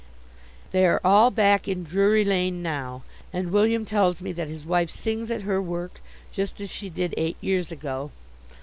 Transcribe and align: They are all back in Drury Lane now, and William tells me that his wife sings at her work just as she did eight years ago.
They 0.71 0.87
are 0.87 0.99
all 1.03 1.29
back 1.29 1.67
in 1.67 1.83
Drury 1.83 2.25
Lane 2.25 2.63
now, 2.63 3.03
and 3.31 3.51
William 3.51 3.85
tells 3.85 4.19
me 4.19 4.31
that 4.31 4.47
his 4.47 4.65
wife 4.65 4.89
sings 4.89 5.29
at 5.29 5.43
her 5.43 5.61
work 5.61 6.01
just 6.33 6.59
as 6.59 6.71
she 6.71 6.89
did 6.89 7.13
eight 7.17 7.37
years 7.39 7.71
ago. 7.71 8.09